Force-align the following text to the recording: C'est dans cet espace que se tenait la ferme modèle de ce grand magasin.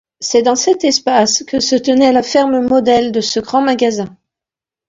C'est 0.19 0.41
dans 0.41 0.55
cet 0.55 0.83
espace 0.83 1.43
que 1.43 1.59
se 1.59 1.75
tenait 1.75 2.11
la 2.11 2.23
ferme 2.23 2.65
modèle 2.67 3.11
de 3.11 3.21
ce 3.21 3.39
grand 3.39 3.61
magasin. 3.61 4.07